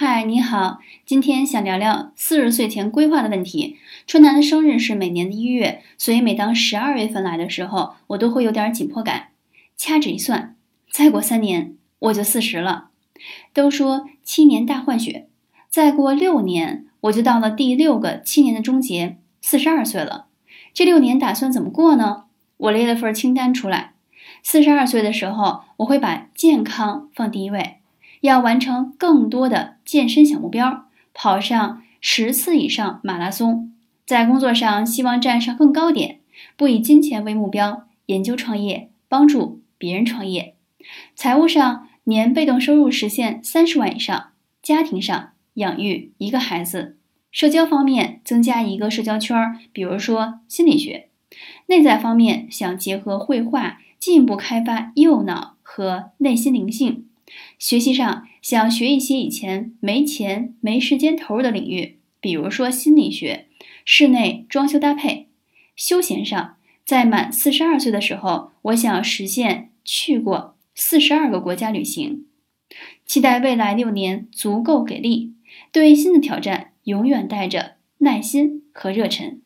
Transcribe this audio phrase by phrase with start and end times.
[0.00, 3.78] 嗨，你好，今天想聊聊四十岁前规划的问题。
[4.06, 9.30] 春楠的生日是每年的一月，所以每当十二月份来的时候，我都会有点紧迫感。
[9.76, 10.54] 掐指一算，
[10.92, 12.90] 再过三年我就四十了。
[13.52, 15.26] 都说七年大换血，
[15.68, 20.26] 再过六年我就到了第六个七年的终结，四十二岁了。
[20.72, 22.26] 这六年打算怎么过呢？
[22.58, 23.94] 我列了份清单出来。
[24.44, 27.78] 四十二岁的时候，我会把健康放第一位。
[28.20, 33.72] 要完成更多的健身小目标，跑上十次以上马拉松，
[34.06, 36.20] 在工作上希望站上更高点，
[36.56, 40.54] 不以金钱为目标，研究创业，帮助别人创业。
[41.14, 44.30] 财务上年被动收入实现三十万以上，
[44.62, 46.96] 家庭上养育一个孩子，
[47.30, 49.36] 社交方面增加一个社交圈，
[49.72, 51.08] 比如说心理学。
[51.66, 57.07] 内在方面想结合绘画，进一步开发右脑和内心灵性。
[57.58, 63.46] 学习上想学一些以前没钱没时间投入的领域，比如说心理学、
[63.84, 65.28] 室内装修搭配。
[65.76, 72.26] 休闲上，在满四十二岁的时候，我想实现去过四十二个国家旅行。
[73.06, 75.34] 期待未来六年足够给力，
[75.72, 79.40] 对新的挑战永远带着耐心和热忱。